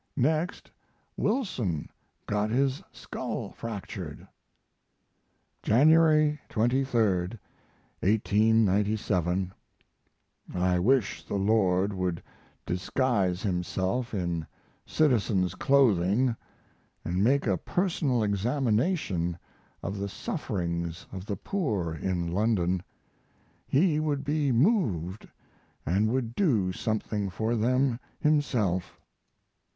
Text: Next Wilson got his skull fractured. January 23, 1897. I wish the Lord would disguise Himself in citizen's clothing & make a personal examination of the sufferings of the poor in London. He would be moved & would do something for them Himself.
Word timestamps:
Next 0.17 0.71
Wilson 1.15 1.87
got 2.25 2.49
his 2.49 2.81
skull 2.91 3.51
fractured. 3.51 4.27
January 5.61 6.39
23, 6.49 6.99
1897. 7.99 9.53
I 10.55 10.79
wish 10.79 11.23
the 11.23 11.35
Lord 11.35 11.93
would 11.93 12.23
disguise 12.65 13.43
Himself 13.43 14.15
in 14.15 14.47
citizen's 14.87 15.53
clothing 15.53 16.35
& 16.69 17.05
make 17.05 17.45
a 17.45 17.55
personal 17.57 18.23
examination 18.23 19.37
of 19.83 19.99
the 19.99 20.09
sufferings 20.09 21.05
of 21.11 21.27
the 21.27 21.35
poor 21.37 21.93
in 21.93 22.31
London. 22.31 22.81
He 23.67 23.99
would 23.99 24.23
be 24.23 24.51
moved 24.51 25.27
& 25.69 25.85
would 25.85 26.33
do 26.33 26.71
something 26.71 27.29
for 27.29 27.55
them 27.55 27.99
Himself. 28.19 28.99